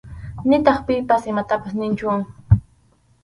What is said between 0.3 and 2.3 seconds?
Nitaq pipas imatapas niqchu.